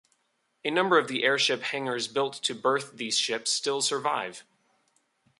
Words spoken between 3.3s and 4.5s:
still survive.